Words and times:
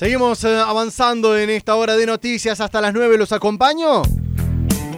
Seguimos 0.00 0.42
eh, 0.44 0.56
avanzando 0.56 1.36
en 1.36 1.50
esta 1.50 1.76
hora 1.76 1.94
de 1.94 2.06
noticias 2.06 2.58
hasta 2.62 2.80
las 2.80 2.94
9. 2.94 3.18
¿Los 3.18 3.32
acompaño? 3.32 4.00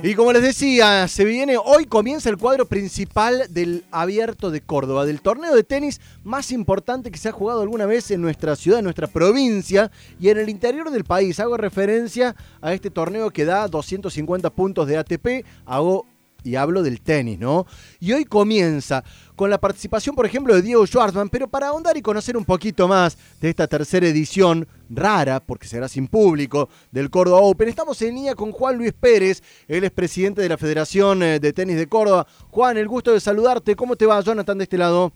Y 0.04 0.14
como 0.14 0.32
les 0.32 0.42
decía, 0.42 1.08
se 1.08 1.24
viene, 1.24 1.56
hoy 1.56 1.86
comienza 1.86 2.30
el 2.30 2.36
cuadro 2.36 2.66
principal 2.66 3.46
del 3.50 3.84
Abierto 3.90 4.52
de 4.52 4.60
Córdoba, 4.60 5.04
del 5.04 5.20
torneo 5.20 5.56
de 5.56 5.64
tenis 5.64 6.00
más 6.22 6.52
importante 6.52 7.10
que 7.10 7.18
se 7.18 7.28
ha 7.28 7.32
jugado 7.32 7.62
alguna 7.62 7.84
vez 7.84 8.12
en 8.12 8.22
nuestra 8.22 8.54
ciudad, 8.54 8.78
en 8.78 8.84
nuestra 8.84 9.08
provincia 9.08 9.90
y 10.20 10.28
en 10.28 10.38
el 10.38 10.48
interior 10.48 10.92
del 10.92 11.02
país. 11.02 11.40
Hago 11.40 11.56
referencia 11.56 12.36
a 12.60 12.72
este 12.72 12.88
torneo 12.88 13.32
que 13.32 13.44
da 13.44 13.66
250 13.66 14.50
puntos 14.50 14.86
de 14.86 14.98
ATP. 14.98 15.44
Hago 15.66 16.06
y 16.44 16.56
hablo 16.56 16.82
del 16.82 17.00
tenis, 17.00 17.38
¿no? 17.38 17.66
Y 18.00 18.12
hoy 18.12 18.24
comienza 18.24 19.04
con 19.36 19.50
la 19.50 19.58
participación, 19.58 20.14
por 20.14 20.26
ejemplo, 20.26 20.54
de 20.54 20.62
Diego 20.62 20.86
Schwartzman, 20.86 21.28
pero 21.28 21.48
para 21.48 21.68
ahondar 21.68 21.96
y 21.96 22.02
conocer 22.02 22.36
un 22.36 22.44
poquito 22.44 22.86
más 22.88 23.16
de 23.40 23.50
esta 23.50 23.66
tercera 23.66 24.06
edición 24.06 24.66
rara, 24.90 25.40
porque 25.40 25.66
será 25.66 25.88
sin 25.88 26.06
público, 26.06 26.68
del 26.90 27.10
Córdoba 27.10 27.38
Open, 27.38 27.68
estamos 27.68 28.00
en 28.02 28.14
línea 28.14 28.34
con 28.34 28.52
Juan 28.52 28.76
Luis 28.76 28.92
Pérez, 28.92 29.42
él 29.68 29.84
es 29.84 29.90
presidente 29.90 30.42
de 30.42 30.48
la 30.48 30.58
Federación 30.58 31.22
eh, 31.22 31.40
de 31.40 31.52
Tenis 31.52 31.76
de 31.76 31.86
Córdoba. 31.86 32.26
Juan, 32.50 32.76
el 32.76 32.88
gusto 32.88 33.12
de 33.12 33.20
saludarte, 33.20 33.74
¿cómo 33.74 33.96
te 33.96 34.06
va, 34.06 34.20
Jonathan, 34.20 34.58
de 34.58 34.64
este 34.64 34.78
lado? 34.78 35.12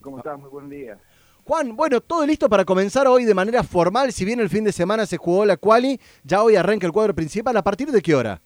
¿Cómo 0.00 0.18
estás? 0.18 0.38
Muy 0.38 0.50
buen 0.50 0.68
día. 0.68 0.98
Juan, 1.44 1.74
bueno, 1.74 2.00
todo 2.00 2.24
listo 2.24 2.48
para 2.48 2.64
comenzar 2.64 3.06
hoy 3.08 3.24
de 3.24 3.34
manera 3.34 3.64
formal, 3.64 4.12
si 4.12 4.24
bien 4.24 4.38
el 4.38 4.48
fin 4.48 4.62
de 4.62 4.72
semana 4.72 5.06
se 5.06 5.16
jugó 5.16 5.44
la 5.44 5.56
quali, 5.56 6.00
ya 6.22 6.42
hoy 6.42 6.54
arranca 6.54 6.86
el 6.86 6.92
cuadro 6.92 7.14
principal, 7.14 7.56
¿a 7.56 7.62
partir 7.62 7.90
de 7.90 8.00
qué 8.00 8.14
hora? 8.14 8.40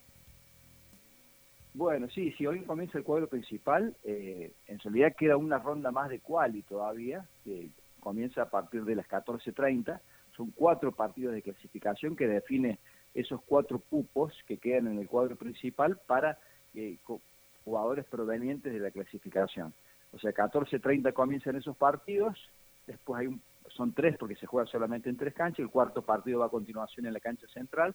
Bueno, 1.77 2.09
sí, 2.09 2.33
si 2.39 2.47
hoy 2.47 2.63
comienza 2.63 2.97
el 2.97 3.05
cuadro 3.05 3.27
principal, 3.27 3.95
eh, 4.03 4.51
en 4.67 4.79
realidad 4.79 5.15
queda 5.15 5.37
una 5.37 5.59
ronda 5.59 5.91
más 5.91 6.09
de 6.09 6.21
quali 6.21 6.63
todavía, 6.63 7.27
que 7.45 7.69
comienza 8.01 8.41
a 8.41 8.49
partir 8.49 8.83
de 8.87 8.95
las 8.95 9.07
14.30. 9.07 10.01
Son 10.35 10.53
cuatro 10.53 10.93
partidos 10.93 11.35
de 11.35 11.43
clasificación 11.43 12.17
que 12.17 12.29
define 12.29 12.79
esos 13.13 13.43
cuatro 13.43 13.79
cupos 13.79 14.33
que 14.47 14.57
quedan 14.57 14.87
en 14.87 14.99
el 15.01 15.07
cuadro 15.07 15.37
principal 15.37 16.01
para 16.07 16.39
eh, 16.75 16.97
jugadores 17.63 18.07
provenientes 18.07 18.73
de 18.73 18.81
la 18.81 18.91
clasificación. 18.91 19.75
O 20.15 20.19
sea, 20.19 20.33
14.30 20.33 21.13
comienzan 21.13 21.57
esos 21.57 21.77
partidos, 21.77 22.39
después 22.87 23.21
hay 23.21 23.27
un, 23.27 23.43
son 23.69 23.93
tres 23.93 24.17
porque 24.17 24.37
se 24.37 24.47
juega 24.47 24.67
solamente 24.67 25.11
en 25.11 25.19
tres 25.19 25.35
canchas, 25.35 25.59
el 25.59 25.69
cuarto 25.69 26.01
partido 26.01 26.39
va 26.39 26.47
a 26.47 26.49
continuación 26.49 27.05
en 27.05 27.13
la 27.13 27.21
cancha 27.21 27.47
central, 27.49 27.95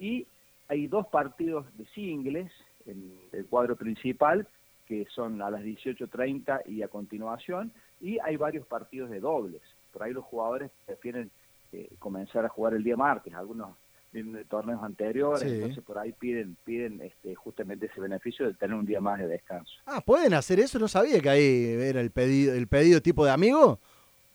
y 0.00 0.26
hay 0.66 0.88
dos 0.88 1.06
partidos 1.06 1.64
de 1.78 1.86
singles 1.94 2.50
en 2.86 3.18
el 3.32 3.46
cuadro 3.46 3.76
principal, 3.76 4.46
que 4.86 5.06
son 5.14 5.40
a 5.42 5.50
las 5.50 5.62
18.30 5.62 6.62
y 6.66 6.82
a 6.82 6.88
continuación, 6.88 7.72
y 8.00 8.18
hay 8.18 8.36
varios 8.36 8.66
partidos 8.66 9.10
de 9.10 9.20
dobles. 9.20 9.62
Por 9.92 10.02
ahí 10.02 10.12
los 10.12 10.24
jugadores 10.24 10.70
prefieren 10.84 11.30
eh, 11.72 11.88
comenzar 11.98 12.44
a 12.44 12.48
jugar 12.48 12.74
el 12.74 12.84
día 12.84 12.96
martes, 12.96 13.34
algunos 13.34 13.70
vienen 14.12 14.34
de 14.34 14.44
torneos 14.44 14.82
anteriores, 14.82 15.42
entonces 15.42 15.82
por 15.82 15.98
ahí 15.98 16.12
piden 16.12 16.56
piden 16.64 17.00
este, 17.00 17.34
justamente 17.34 17.86
ese 17.86 18.00
beneficio 18.00 18.46
de 18.46 18.54
tener 18.54 18.76
un 18.76 18.86
día 18.86 19.00
más 19.00 19.18
de 19.18 19.26
descanso. 19.26 19.72
Ah, 19.86 20.00
¿pueden 20.00 20.34
hacer 20.34 20.60
eso? 20.60 20.78
No 20.78 20.86
sabía 20.86 21.20
que 21.20 21.28
ahí 21.28 21.64
era 21.80 22.00
el 22.00 22.12
pedido, 22.12 22.54
el 22.54 22.68
pedido 22.68 23.00
tipo 23.00 23.24
de 23.24 23.32
amigo, 23.32 23.80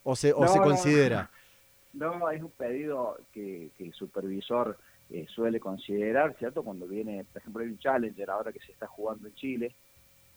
o 0.04 0.16
se, 0.18 0.34
o 0.34 0.46
se 0.48 0.60
considera. 0.60 1.32
No, 1.94 2.30
es 2.30 2.44
un 2.44 2.52
pedido 2.52 3.18
que, 3.32 3.72
que 3.78 3.86
el 3.86 3.94
supervisor 3.94 4.78
eh, 5.12 5.26
suele 5.28 5.60
considerar, 5.60 6.36
¿cierto? 6.38 6.64
Cuando 6.64 6.88
viene, 6.88 7.24
por 7.26 7.42
ejemplo, 7.42 7.64
hay 7.64 7.70
un 7.70 7.80
Challenger 7.80 8.30
ahora 8.30 8.52
que 8.52 8.60
se 8.60 8.72
está 8.72 8.88
jugando 8.88 9.28
en 9.28 9.34
Chile, 9.36 9.76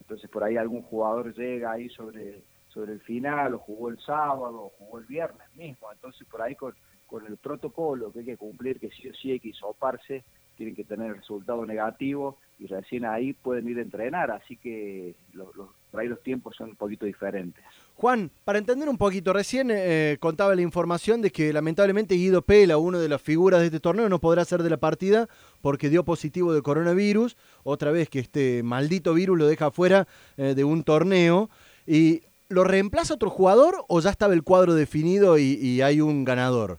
entonces 0.00 0.30
por 0.30 0.42
ahí 0.42 0.56
algún 0.56 0.82
jugador 0.82 1.34
llega 1.34 1.72
ahí 1.72 1.88
sobre, 1.90 2.42
sobre 2.68 2.92
el 2.92 3.00
final, 3.00 3.54
o 3.54 3.58
jugó 3.58 3.90
el 3.90 3.98
sábado, 4.00 4.64
o 4.64 4.72
jugó 4.78 4.98
el 4.98 5.06
viernes 5.06 5.46
mismo, 5.54 5.92
entonces 5.92 6.26
por 6.28 6.42
ahí 6.42 6.54
con, 6.54 6.74
con 7.06 7.26
el 7.26 7.36
protocolo 7.36 8.12
que 8.12 8.20
hay 8.20 8.24
que 8.24 8.36
cumplir, 8.36 8.80
que 8.80 8.90
sí 8.90 9.08
o 9.08 9.14
sí 9.14 9.32
hay 9.32 9.40
que 9.40 9.48
isoparse, 9.48 10.24
tienen 10.56 10.74
que 10.74 10.84
tener 10.84 11.10
el 11.10 11.16
resultado 11.16 11.66
negativo 11.66 12.38
y 12.62 12.66
recién 12.68 13.04
ahí 13.04 13.32
pueden 13.32 13.68
ir 13.68 13.78
a 13.78 13.82
entrenar, 13.82 14.30
así 14.30 14.56
que 14.56 15.16
los, 15.32 15.54
los, 15.56 15.68
por 15.90 16.00
ahí 16.00 16.06
los 16.06 16.22
tiempos 16.22 16.54
son 16.54 16.70
un 16.70 16.76
poquito 16.76 17.06
diferentes. 17.06 17.64
Juan, 17.96 18.30
para 18.44 18.58
entender 18.58 18.88
un 18.88 18.98
poquito, 18.98 19.32
recién 19.32 19.68
eh, 19.72 20.16
contaba 20.20 20.54
la 20.54 20.62
información 20.62 21.22
de 21.22 21.32
que 21.32 21.52
lamentablemente 21.52 22.14
Guido 22.14 22.42
Pela, 22.42 22.78
uno 22.78 23.00
de 23.00 23.08
las 23.08 23.20
figuras 23.20 23.60
de 23.60 23.66
este 23.66 23.80
torneo, 23.80 24.08
no 24.08 24.20
podrá 24.20 24.44
ser 24.44 24.62
de 24.62 24.70
la 24.70 24.76
partida 24.76 25.28
porque 25.60 25.90
dio 25.90 26.04
positivo 26.04 26.54
de 26.54 26.62
coronavirus, 26.62 27.36
otra 27.64 27.90
vez 27.90 28.08
que 28.08 28.20
este 28.20 28.62
maldito 28.62 29.12
virus 29.12 29.36
lo 29.36 29.46
deja 29.46 29.72
fuera 29.72 30.06
eh, 30.36 30.54
de 30.54 30.62
un 30.62 30.84
torneo. 30.84 31.50
¿Y 31.84 32.22
lo 32.48 32.62
reemplaza 32.62 33.14
otro 33.14 33.28
jugador 33.28 33.84
o 33.88 33.98
ya 33.98 34.10
estaba 34.10 34.34
el 34.34 34.44
cuadro 34.44 34.74
definido 34.74 35.36
y, 35.36 35.58
y 35.60 35.82
hay 35.82 36.00
un 36.00 36.24
ganador? 36.24 36.78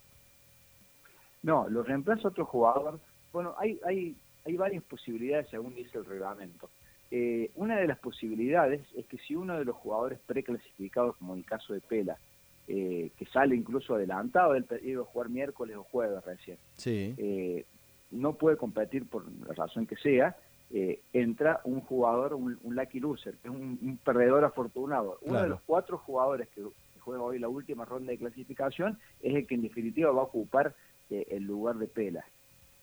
No, 1.41 1.67
lo 1.67 1.83
reemplaza 1.83 2.29
otro 2.29 2.45
jugador. 2.45 3.01
Bueno, 3.33 3.55
hay, 3.57 3.79
hay, 3.83 4.15
hay 4.45 4.57
varias 4.57 4.83
posibilidades 4.83 5.49
según 5.49 5.75
dice 5.75 5.97
el 5.97 6.05
reglamento. 6.05 6.69
Eh, 7.15 7.51
una 7.55 7.77
de 7.77 7.85
las 7.85 7.99
posibilidades 7.99 8.81
es 8.95 9.05
que 9.05 9.19
si 9.19 9.35
uno 9.35 9.57
de 9.59 9.65
los 9.65 9.75
jugadores 9.75 10.19
preclasificados, 10.25 11.15
como 11.17 11.35
el 11.35 11.45
caso 11.45 11.73
de 11.73 11.79
Pela, 11.79 12.17
eh, 12.67 13.11
que 13.17 13.25
sale 13.27 13.55
incluso 13.55 13.93
adelantado 13.93 14.53
del 14.53 14.63
pedido 14.63 15.03
de 15.03 15.09
jugar 15.09 15.29
miércoles 15.29 15.75
o 15.77 15.83
jueves 15.83 16.23
recién, 16.25 16.57
eh, 16.85 17.65
no 18.09 18.33
puede 18.33 18.57
competir 18.57 19.07
por 19.07 19.31
la 19.47 19.53
razón 19.53 19.85
que 19.85 19.95
sea, 19.97 20.35
entra 21.13 21.61
un 21.65 21.81
jugador, 21.81 22.33
un, 22.33 22.57
lucky 22.63 22.99
loser, 22.99 23.35
que 23.35 23.47
es 23.47 23.53
un, 23.53 23.99
perdedor 24.03 24.43
afortunado. 24.43 25.19
Uno 25.21 25.43
de 25.43 25.49
los 25.49 25.61
cuatro 25.61 25.99
jugadores 25.99 26.47
que 26.49 26.63
juega 26.99 27.21
hoy 27.21 27.37
la 27.37 27.47
última 27.47 27.85
ronda 27.85 28.11
de 28.11 28.17
clasificación 28.17 28.97
es 29.21 29.35
el 29.35 29.45
que 29.45 29.53
en 29.53 29.61
definitiva 29.61 30.09
va 30.09 30.21
a 30.21 30.25
ocupar 30.25 30.73
el 31.11 31.43
lugar 31.43 31.75
de 31.75 31.85
Pela. 31.85 32.25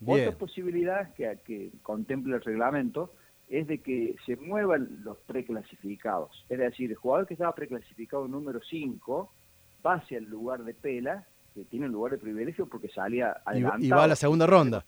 Otra 0.04 0.32
posibilidad 0.32 1.12
que, 1.14 1.38
que 1.44 1.70
contempla 1.82 2.36
el 2.36 2.42
reglamento 2.42 3.12
es 3.48 3.66
de 3.66 3.78
que 3.78 4.14
se 4.24 4.36
muevan 4.36 5.00
los 5.02 5.18
preclasificados. 5.18 6.44
Es 6.48 6.58
decir, 6.58 6.90
el 6.90 6.96
jugador 6.96 7.26
que 7.26 7.34
estaba 7.34 7.54
preclasificado 7.54 8.26
número 8.28 8.60
5 8.62 9.32
pase 9.82 10.16
al 10.16 10.24
lugar 10.24 10.62
de 10.64 10.72
Pela, 10.72 11.26
que 11.54 11.64
tiene 11.64 11.86
un 11.86 11.92
lugar 11.92 12.12
de 12.12 12.18
privilegio 12.18 12.66
porque 12.66 12.88
salía 12.88 13.36
adelantado. 13.44 13.84
Y 13.84 13.90
va 13.90 14.04
a 14.04 14.06
la 14.06 14.16
segunda 14.16 14.46
ronda. 14.46 14.84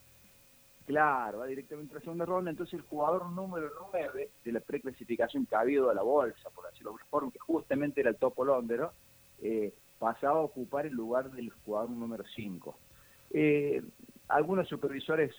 Claro, 0.86 1.38
va 1.38 1.46
directamente 1.46 1.92
a 1.92 1.96
la 1.96 2.00
segunda 2.02 2.24
ronda. 2.24 2.50
Entonces 2.50 2.74
el 2.74 2.82
jugador 2.82 3.30
número 3.30 3.68
9 3.92 4.30
de 4.44 4.52
la 4.52 4.60
preclasificación 4.60 5.46
que 5.46 5.56
ha 5.56 5.60
habido 5.60 5.88
de 5.88 5.94
la 5.94 6.02
bolsa, 6.02 6.50
por 6.50 6.64
decirlo 6.66 6.90
de 6.90 6.94
alguna 6.94 7.10
forma, 7.10 7.32
que 7.32 7.38
justamente 7.40 8.00
era 8.00 8.10
el 8.10 8.16
topo 8.16 8.44
londero, 8.44 8.92
eh, 9.42 9.72
pasaba 9.98 10.38
a 10.38 10.42
ocupar 10.42 10.86
el 10.86 10.94
lugar 10.94 11.30
del 11.32 11.50
jugador 11.64 11.90
número 11.90 12.24
5. 12.34 12.78
Eh, 13.30 13.82
algunos 14.32 14.68
supervisores 14.68 15.34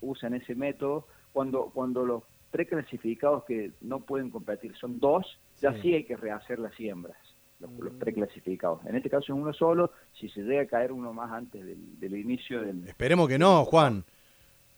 usan 0.00 0.34
ese 0.34 0.54
método 0.54 1.06
cuando, 1.32 1.70
cuando 1.74 2.04
los 2.04 2.22
preclasificados 2.50 3.44
que 3.44 3.72
no 3.82 4.00
pueden 4.00 4.30
competir 4.30 4.74
son 4.76 4.98
dos, 4.98 5.38
ya 5.60 5.72
sí, 5.80 5.94
hay 5.94 6.04
que 6.04 6.16
rehacer 6.16 6.58
las 6.58 6.74
siembras, 6.74 7.18
los, 7.60 7.70
mm. 7.70 7.98
preclasificados. 7.98 8.84
En 8.86 8.96
este 8.96 9.10
caso 9.10 9.24
es 9.32 9.38
uno 9.38 9.52
solo, 9.52 9.92
si 10.18 10.28
se 10.30 10.42
llega 10.42 10.62
a 10.62 10.66
caer 10.66 10.92
uno 10.92 11.12
más 11.12 11.30
antes 11.30 11.64
del, 11.64 12.16
inicio 12.16 12.62
del... 12.62 12.86
Esperemos 12.88 13.28
que 13.28 13.38
no, 13.38 13.64
Juan. 13.64 14.04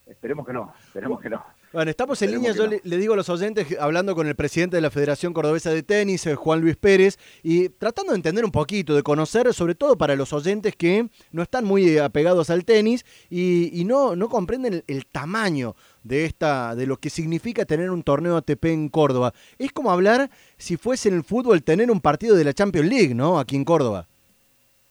Esperemos 0.07 0.47
que 0.47 0.53
no, 0.53 0.75
esperemos 0.87 1.21
que 1.21 1.31
no. 1.31 1.45
Bueno, 1.73 1.89
estamos 1.89 2.21
en 2.23 2.33
línea, 2.33 2.53
yo 2.53 2.67
le, 2.67 2.97
digo 2.97 3.15
a 3.15 3.17
los 3.17 3.29
oyentes, 3.29 3.79
hablando 3.79 4.17
con 4.17 4.27
el 4.27 4.35
presidente 4.35 4.75
de 4.75 4.81
la 4.81 4.91
Federación 4.91 5.33
Cordobesa 5.33 5.71
de 5.71 5.85
Tenis, 5.85 6.27
eh, 6.27 6.35
Juan 6.35 6.61
Luis 6.61 6.77
Pérez, 6.77 7.17
y 7.45 7.69
tratando 7.69 8.11
de 8.11 8.17
entender 8.17 8.45
un 8.45 8.51
poquito, 8.51 8.93
de 8.97 9.05
conocer, 9.05 9.55
sobre 9.55 9.77
todo 9.77 9.97
para 9.97 10.17
los 10.17 10.33
oyentes 10.33 10.75
que 10.75 11.09
no 11.31 11.43
están 11.43 11.65
muy 11.65 11.97
apegados 11.99 12.51
al 12.51 12.65
tenis 12.65 13.07
y, 13.31 13.85
no, 13.87 14.17
no 14.17 14.29
comprenden 14.29 14.83
el, 14.85 15.07
tamaño 15.07 15.77
de 16.03 16.25
esta, 16.25 16.75
de 16.75 16.89
lo 16.89 16.97
que 16.97 17.09
significa 17.09 17.65
tener 17.65 17.93
un 17.93 18.03
torneo 18.03 18.37
ATP 18.37 18.65
en 18.65 18.89
Córdoba. 18.89 19.33
Es 19.57 19.71
como 19.71 19.93
hablar, 19.93 20.29
si 20.57 20.77
fuese 20.77 21.09
en 21.09 21.15
el 21.15 21.23
fútbol, 21.23 21.63
tener 21.63 21.89
un 21.93 22.01
partido 22.01 22.35
de 22.35 22.43
la 22.43 22.53
Champions 22.53 22.89
League, 22.89 23.15
¿no? 23.15 23.39
Aquí 23.39 23.55
en 23.55 23.65
Córdoba. 23.65 24.09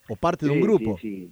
O 0.07 0.15
parte 0.15 0.45
de 0.45 0.53
un 0.53 0.61
grupo. 0.61 0.97
Sí, 1.01 1.29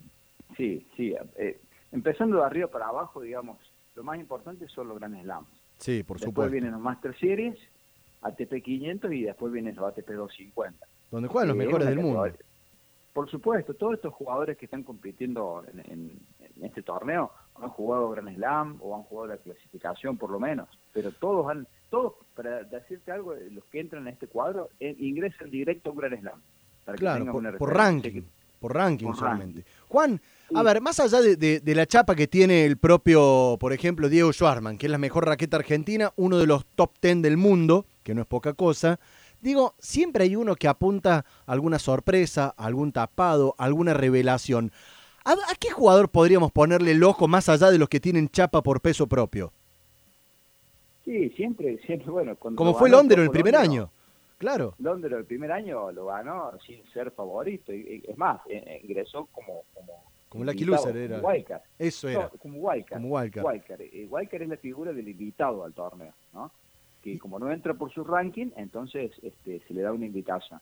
sí, 0.57 0.85
sí. 0.97 1.15
Eh, 1.37 1.57
empezando 1.93 2.35
de 2.35 2.43
arriba 2.43 2.67
para 2.67 2.87
abajo, 2.87 3.21
digamos, 3.21 3.57
lo 3.97 4.03
más 4.03 4.19
importante 4.19 4.67
son 4.69 4.87
los 4.87 4.99
Grand 4.99 5.19
Slams. 5.21 5.49
Sí, 5.79 6.03
por 6.03 6.17
después 6.17 6.29
supuesto. 6.29 6.41
Después 6.41 6.51
vienen 6.51 6.71
los 6.71 6.81
Master 6.81 7.17
Series, 7.19 7.57
ATP 8.21 8.63
500 8.63 9.11
y 9.11 9.23
después 9.23 9.51
vienen 9.51 9.75
los 9.75 9.85
ATP 9.85 10.09
250. 10.11 10.85
Donde 11.09 11.27
juegan 11.27 11.47
los 11.47 11.57
mejores 11.57 11.87
del 11.87 11.99
mundo. 11.99 12.31
Por 13.11 13.27
supuesto, 13.27 13.73
todos 13.73 13.95
estos 13.95 14.13
jugadores 14.13 14.55
que 14.55 14.65
están 14.65 14.83
compitiendo 14.83 15.63
en, 15.73 16.19
este 16.61 16.83
torneo 16.83 17.31
han 17.55 17.69
jugado 17.69 18.11
Grand 18.11 18.35
Slam 18.35 18.77
o 18.81 18.95
han 18.95 19.01
jugado 19.03 19.33
la 19.33 19.37
clasificación 19.37 20.15
por 20.17 20.29
lo 20.29 20.39
menos, 20.39 20.69
pero 20.93 21.11
todos 21.11 21.49
han, 21.49 21.67
todos, 21.89 22.13
para 22.35 22.63
decirte 22.63 23.11
algo, 23.11 23.33
los 23.49 23.63
que 23.65 23.79
entran 23.79 24.03
en 24.03 24.13
este 24.13 24.27
cuadro 24.27 24.69
eh, 24.79 24.95
ingresan 24.99 25.49
directo 25.49 25.89
a 25.89 25.93
un 25.93 25.97
Grand 25.97 26.19
Slam. 26.19 26.41
claro, 26.97 27.25
por, 27.57 27.73
ranking, 27.73 28.21
por 28.59 28.73
ranking 28.73 29.13
solamente. 29.13 29.65
Juan, 29.87 30.21
a 30.53 30.63
ver, 30.63 30.81
más 30.81 30.99
allá 30.99 31.21
de, 31.21 31.61
la 31.63 31.85
chapa 31.85 32.15
que 32.15 32.27
tiene 32.27 32.65
el 32.65 32.77
propio, 32.77 33.57
por 33.59 33.73
ejemplo, 33.73 34.09
Diego 34.09 34.31
Schwarman, 34.31 34.77
que 34.77 34.87
es 34.87 34.91
la 34.91 34.97
mejor 34.97 35.25
raqueta 35.25 35.57
argentina, 35.57 36.13
uno 36.15 36.37
de 36.37 36.47
los 36.47 36.65
top 36.75 36.91
ten 36.99 37.21
del 37.21 37.37
mundo, 37.37 37.85
que 38.03 38.15
no 38.15 38.21
es 38.21 38.27
poca 38.27 38.53
cosa, 38.53 38.99
Digo, 39.39 39.75
siempre 39.77 40.23
hay 40.23 40.35
uno 40.35 40.55
que 40.55 40.67
apunta 40.67 41.23
a 41.45 41.51
alguna 41.51 41.77
sorpresa, 41.77 42.55
algún 42.57 42.91
tapado, 42.91 43.53
alguna 43.59 43.93
revelación. 43.93 44.71
¿A, 45.23 45.33
a 45.33 45.55
qué 45.59 45.69
jugador 45.69 46.09
podríamos 46.09 46.51
ponerle 46.51 46.91
el 46.91 47.03
ojo 47.03 47.27
más 47.27 47.47
allá 47.47 47.69
de 47.69 47.77
los 47.77 47.87
que 47.87 47.99
tienen 47.99 48.29
chapa 48.29 48.63
por 48.63 48.81
peso 48.81 49.05
propio? 49.05 49.53
Sí, 51.05 51.29
siempre, 51.37 51.79
siempre, 51.85 52.09
bueno. 52.09 52.35
Como 52.35 52.73
fue 52.73 52.89
Londres 52.89 53.19
el 53.23 53.29
primer 53.29 53.55
año. 53.55 53.91
Claro. 54.37 54.75
Londres 54.79 55.13
el 55.13 55.25
primer 55.25 55.51
año 55.51 55.91
lo 55.91 56.05
ganó 56.07 56.51
sin 56.65 56.83
ser 56.91 57.11
favorito. 57.11 57.73
Y, 57.73 58.03
es 58.07 58.17
más, 58.17 58.39
eh, 58.47 58.63
eh, 58.65 58.81
ingresó 58.83 59.27
como. 59.31 59.63
Como, 59.73 60.03
como 60.29 60.43
Loser 60.43 60.97
era. 60.97 61.21
Eso 61.79 62.09
era. 62.09 62.29
como 62.29 62.59
Wildcard. 62.59 63.01
Como 63.01 63.15
Wildcard. 63.15 63.45
Wildcard. 63.45 63.81
Eh, 63.81 64.07
Wildcard 64.09 64.41
es 64.43 64.49
la 64.49 64.57
figura 64.57 64.93
del 64.93 65.07
invitado 65.07 65.63
al 65.63 65.73
torneo, 65.73 66.13
¿no? 66.33 66.51
Que 67.01 67.17
como 67.17 67.39
no 67.39 67.51
entra 67.51 67.73
por 67.73 67.91
su 67.91 68.03
ranking, 68.03 68.51
entonces 68.57 69.11
este, 69.21 69.61
se 69.67 69.73
le 69.73 69.81
da 69.81 69.93
una 69.93 70.05
invitación. 70.05 70.59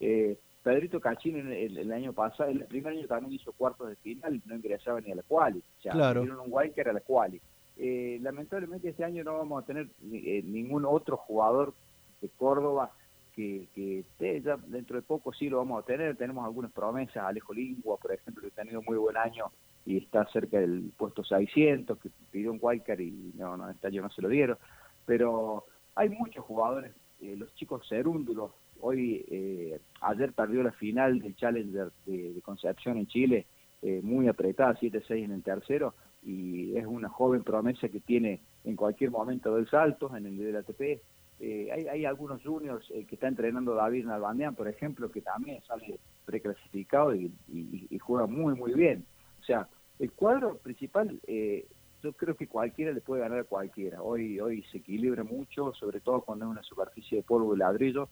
Eh, 0.00 0.38
Pedrito 0.62 0.98
Cachín 0.98 1.36
el, 1.52 1.78
el, 1.78 1.92
año 1.92 2.12
pasado, 2.12 2.50
el 2.50 2.64
primer 2.64 2.94
año 2.94 3.06
también 3.06 3.34
hizo 3.34 3.52
cuartos 3.52 3.88
de 3.88 3.96
final, 3.96 4.42
no 4.46 4.56
ingresaba 4.56 5.00
ni 5.00 5.12
a 5.12 5.14
la 5.14 5.22
quali. 5.22 5.62
O 5.78 5.82
sea, 5.82 5.92
claro. 5.92 6.22
un 6.22 6.46
Wildcard 6.48 6.88
a 6.88 6.92
la 6.94 7.00
quali. 7.00 7.40
Eh, 7.78 8.18
lamentablemente 8.22 8.88
este 8.88 9.04
año 9.04 9.22
no 9.22 9.36
vamos 9.36 9.62
a 9.62 9.66
tener 9.66 9.88
eh, 10.10 10.42
ningún 10.44 10.86
otro 10.86 11.18
jugador 11.18 11.74
de 12.20 12.28
Córdoba 12.30 12.92
que, 13.34 13.68
que 13.74 14.00
esté, 14.00 14.40
ya 14.40 14.56
dentro 14.56 14.96
de 14.96 15.02
poco 15.02 15.32
sí 15.32 15.48
lo 15.48 15.58
vamos 15.58 15.82
a 15.82 15.86
tener, 15.86 16.16
tenemos 16.16 16.44
algunas 16.44 16.72
promesas, 16.72 17.24
Alejo 17.24 17.52
Lingua, 17.52 17.96
por 17.98 18.12
ejemplo, 18.12 18.42
que 18.42 18.48
ha 18.48 18.62
tenido 18.62 18.82
muy 18.82 18.96
buen 18.96 19.16
año 19.16 19.46
y 19.84 19.98
está 19.98 20.26
cerca 20.32 20.58
del 20.58 20.90
puesto 20.96 21.22
600, 21.22 21.98
que 21.98 22.10
pidió 22.30 22.52
un 22.52 22.58
Wildcard 22.60 23.00
y 23.00 23.32
no, 23.36 23.56
no, 23.56 23.70
este 23.70 23.86
año 23.86 24.02
no 24.02 24.10
se 24.10 24.22
lo 24.22 24.28
dieron, 24.28 24.56
pero 25.04 25.66
hay 25.94 26.08
muchos 26.08 26.44
jugadores, 26.44 26.92
eh, 27.20 27.36
los 27.36 27.54
chicos 27.54 27.86
cerúndulos, 27.88 28.52
hoy, 28.80 29.24
eh, 29.28 29.80
ayer 30.00 30.32
perdió 30.32 30.62
la 30.62 30.72
final 30.72 31.20
del 31.20 31.36
Challenger 31.36 31.92
de, 32.06 32.32
de 32.32 32.42
Concepción 32.42 32.98
en 32.98 33.06
Chile, 33.06 33.46
eh, 33.82 34.00
muy 34.02 34.28
apretada, 34.28 34.74
7-6 34.74 35.24
en 35.24 35.32
el 35.32 35.42
tercero, 35.42 35.94
y 36.22 36.76
es 36.76 36.86
una 36.86 37.08
joven 37.08 37.44
promesa 37.44 37.88
que 37.88 38.00
tiene 38.00 38.40
en 38.64 38.74
cualquier 38.74 39.10
momento 39.10 39.54
del 39.54 39.68
salto 39.68 40.14
en 40.16 40.26
el 40.26 40.36
del 40.36 40.56
ATP. 40.56 41.00
Eh, 41.38 41.68
hay, 41.72 41.86
hay, 41.88 42.04
algunos 42.06 42.42
juniors 42.42 42.90
eh, 42.90 43.04
que 43.04 43.16
está 43.16 43.28
entrenando 43.28 43.74
David 43.74 44.06
Nalbandian, 44.06 44.54
por 44.54 44.68
ejemplo, 44.68 45.10
que 45.10 45.20
también 45.20 45.62
sale 45.64 45.98
preclasificado 46.24 47.14
y, 47.14 47.30
y, 47.52 47.86
y, 47.90 47.98
juega 47.98 48.26
muy, 48.26 48.54
muy 48.54 48.72
bien. 48.72 49.04
O 49.40 49.44
sea, 49.44 49.68
el 49.98 50.12
cuadro 50.12 50.58
principal, 50.58 51.20
eh, 51.26 51.66
yo 52.02 52.12
creo 52.12 52.36
que 52.36 52.46
cualquiera 52.46 52.92
le 52.92 53.00
puede 53.00 53.22
ganar 53.22 53.40
a 53.40 53.44
cualquiera. 53.44 54.02
Hoy, 54.02 54.40
hoy 54.40 54.62
se 54.70 54.78
equilibra 54.78 55.24
mucho, 55.24 55.72
sobre 55.74 56.00
todo 56.00 56.22
cuando 56.22 56.46
es 56.46 56.50
una 56.50 56.62
superficie 56.62 57.18
de 57.18 57.22
polvo 57.22 57.54
y 57.54 57.58
ladrillo, 57.58 58.08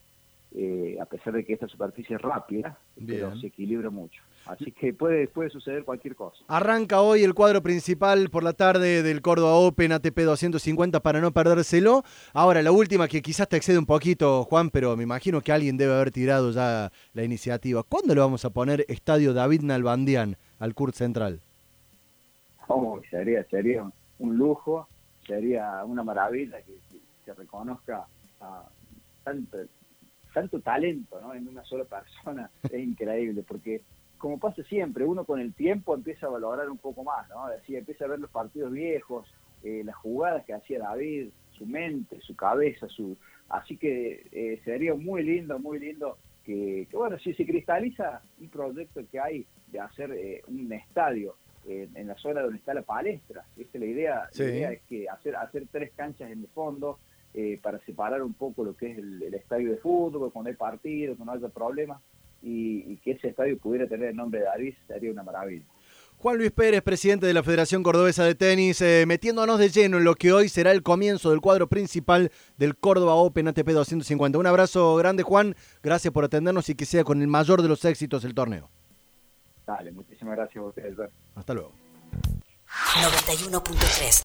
eh, 0.52 0.96
a 1.00 1.04
pesar 1.06 1.32
de 1.32 1.44
que 1.44 1.54
esta 1.54 1.68
superficie 1.68 2.16
es 2.16 2.22
rápida, 2.22 2.78
Bien. 2.96 3.20
pero 3.20 3.36
se 3.36 3.48
equilibra 3.48 3.90
mucho. 3.90 4.22
Así 4.46 4.72
que 4.72 4.92
puede, 4.92 5.26
puede 5.28 5.48
suceder 5.48 5.84
cualquier 5.84 6.14
cosa. 6.14 6.44
Arranca 6.48 7.00
hoy 7.00 7.22
el 7.22 7.34
cuadro 7.34 7.62
principal 7.62 8.28
por 8.28 8.42
la 8.42 8.52
tarde 8.52 9.02
del 9.02 9.22
Córdoba 9.22 9.54
Open 9.54 9.92
ATP 9.92 10.18
250 10.20 11.00
para 11.00 11.20
no 11.20 11.32
perdérselo. 11.32 12.02
Ahora, 12.34 12.62
la 12.62 12.70
última 12.70 13.08
que 13.08 13.22
quizás 13.22 13.48
te 13.48 13.56
excede 13.56 13.78
un 13.78 13.86
poquito, 13.86 14.44
Juan, 14.44 14.70
pero 14.70 14.96
me 14.96 15.02
imagino 15.02 15.40
que 15.40 15.52
alguien 15.52 15.76
debe 15.76 15.94
haber 15.94 16.10
tirado 16.10 16.50
ya 16.50 16.92
la 17.14 17.24
iniciativa. 17.24 17.82
¿Cuándo 17.82 18.14
le 18.14 18.20
vamos 18.20 18.44
a 18.44 18.50
poner 18.50 18.84
Estadio 18.88 19.32
David 19.32 19.62
Nalbandian 19.62 20.36
al 20.58 20.74
Kurt 20.74 20.94
Central? 20.94 21.40
Oh, 22.68 23.00
sería, 23.10 23.44
sería 23.44 23.90
un 24.18 24.36
lujo, 24.36 24.88
sería 25.26 25.84
una 25.84 26.02
maravilla 26.02 26.60
que, 26.62 26.74
que 26.90 27.00
se 27.24 27.34
reconozca 27.34 28.06
a 28.40 28.64
tanto, 29.22 29.58
tanto 30.34 30.60
talento 30.60 31.20
¿no? 31.20 31.34
en 31.34 31.48
una 31.48 31.64
sola 31.64 31.84
persona. 31.84 32.50
Es 32.62 32.78
increíble, 32.78 33.42
porque 33.46 33.82
como 34.18 34.38
pasa 34.38 34.62
siempre, 34.64 35.04
uno 35.04 35.24
con 35.24 35.40
el 35.40 35.52
tiempo 35.54 35.94
empieza 35.94 36.26
a 36.26 36.30
valorar 36.30 36.70
un 36.70 36.78
poco 36.78 37.04
más, 37.04 37.28
¿no? 37.28 37.48
Decía, 37.48 37.78
empieza 37.78 38.04
a 38.04 38.08
ver 38.08 38.20
los 38.20 38.30
partidos 38.30 38.72
viejos, 38.72 39.26
eh, 39.62 39.82
las 39.84 39.96
jugadas 39.96 40.44
que 40.44 40.54
hacía 40.54 40.78
David, 40.78 41.28
su 41.52 41.66
mente, 41.66 42.20
su 42.20 42.34
cabeza, 42.34 42.88
su 42.88 43.16
así 43.48 43.76
que 43.76 44.26
eh, 44.32 44.60
sería 44.64 44.94
muy 44.94 45.22
lindo, 45.22 45.58
muy 45.58 45.78
lindo 45.78 46.18
que, 46.44 46.86
que, 46.90 46.96
bueno, 46.96 47.18
si 47.18 47.34
se 47.34 47.46
cristaliza 47.46 48.22
un 48.40 48.48
proyecto 48.48 49.00
que 49.10 49.20
hay 49.20 49.46
de 49.68 49.80
hacer 49.80 50.12
eh, 50.12 50.42
un 50.48 50.72
estadio 50.72 51.36
eh, 51.66 51.88
en 51.94 52.06
la 52.06 52.14
zona 52.16 52.42
donde 52.42 52.58
está 52.58 52.74
la 52.74 52.82
palestra, 52.82 53.44
esta 53.56 53.78
la 53.78 53.86
idea, 53.86 54.28
sí. 54.30 54.42
la 54.42 54.48
idea 54.50 54.72
es 54.72 54.82
que 54.82 55.08
hacer 55.08 55.34
hacer 55.36 55.66
tres 55.70 55.92
canchas 55.96 56.30
en 56.30 56.40
el 56.40 56.48
fondo 56.48 56.98
eh, 57.32 57.58
para 57.62 57.78
separar 57.80 58.22
un 58.22 58.34
poco 58.34 58.64
lo 58.64 58.76
que 58.76 58.92
es 58.92 58.98
el, 58.98 59.22
el 59.22 59.34
estadio 59.34 59.70
de 59.70 59.78
fútbol, 59.78 60.30
cuando 60.30 60.50
hay 60.50 60.56
partidos, 60.56 61.16
cuando 61.16 61.32
haya 61.32 61.48
problemas, 61.48 62.00
y, 62.44 62.92
y, 62.92 62.96
que 62.98 63.12
ese 63.12 63.28
estadio 63.28 63.58
pudiera 63.58 63.86
tener 63.86 64.10
el 64.10 64.16
nombre 64.16 64.40
de 64.40 64.46
David 64.46 64.74
sería 64.86 65.10
una 65.10 65.22
maravilla. 65.22 65.64
Juan 66.18 66.38
Luis 66.38 66.52
Pérez, 66.52 66.80
presidente 66.82 67.26
de 67.26 67.34
la 67.34 67.42
Federación 67.42 67.82
Cordobesa 67.82 68.24
de 68.24 68.34
Tenis, 68.34 68.80
eh, 68.80 69.04
metiéndonos 69.06 69.58
de 69.58 69.68
lleno 69.68 69.98
en 69.98 70.04
lo 70.04 70.14
que 70.14 70.32
hoy 70.32 70.48
será 70.48 70.72
el 70.72 70.82
comienzo 70.82 71.30
del 71.30 71.40
cuadro 71.40 71.66
principal 71.68 72.32
del 72.56 72.76
Córdoba 72.76 73.14
Open 73.14 73.48
ATP 73.48 73.68
250. 73.68 74.38
Un 74.38 74.46
abrazo 74.46 74.96
grande, 74.96 75.22
Juan. 75.22 75.54
Gracias 75.82 76.12
por 76.14 76.24
atendernos 76.24 76.68
y 76.70 76.74
que 76.74 76.86
sea 76.86 77.04
con 77.04 77.20
el 77.20 77.28
mayor 77.28 77.60
de 77.60 77.68
los 77.68 77.84
éxitos 77.84 78.24
el 78.24 78.34
torneo. 78.34 78.70
Dale, 79.66 79.92
muchísimas 79.92 80.36
gracias 80.36 80.64
a 80.64 80.66
ustedes. 80.66 80.96
Hasta 81.34 81.52
luego. 81.52 81.72
91.3 83.02 84.22